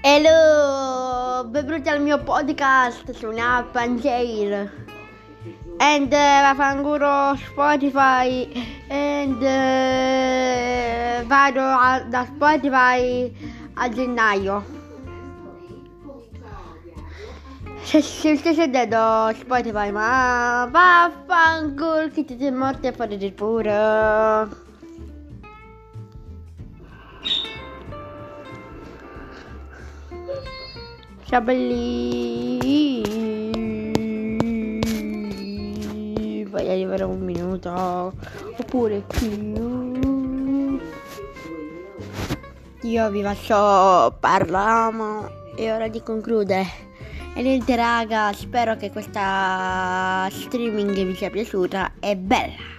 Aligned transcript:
Hello, 0.00 1.44
benvenuti 1.50 1.88
al 1.88 2.00
mio 2.00 2.22
podcast 2.22 3.10
su 3.10 3.32
Nap 3.32 3.74
and 3.74 3.98
uh, 6.06 6.08
vaffanculo 6.12 7.34
Spotify. 7.34 8.46
And 8.88 9.42
uh, 9.42 11.26
vado 11.26 11.60
a, 11.60 12.04
da 12.08 12.24
Spotify 12.26 13.34
a 13.74 13.88
gennaio. 13.88 14.64
Se, 17.82 18.00
se 18.00 18.36
stai 18.36 18.54
sentendo 18.54 19.32
Spotify 19.34 19.90
ma 19.90 20.68
vaffanculo 20.70 22.08
che 22.14 22.24
ti 22.24 22.36
sei 22.38 22.52
morto 22.52 22.86
a 22.86 22.92
fare 22.92 23.16
del 23.16 23.32
puro 23.32 24.67
Ciao 31.28 31.42
belli 31.42 33.02
Vai 36.48 36.70
arrivare 36.70 37.02
a 37.02 37.06
un 37.06 37.20
minuto. 37.20 38.14
Oppure 38.56 39.04
più. 39.06 40.80
Io 42.80 43.10
vi 43.10 43.22
faccio 43.22 44.16
parlare 44.18 45.26
È 45.54 45.70
ora 45.70 45.88
di 45.88 46.02
concludere. 46.02 46.64
E 47.34 47.42
niente 47.42 47.76
raga 47.76 48.32
Spero 48.32 48.76
che 48.76 48.90
questa 48.90 50.28
streaming 50.30 50.94
vi 50.94 51.14
sia 51.14 51.28
piaciuta. 51.28 51.92
E 52.00 52.16
bella 52.16 52.77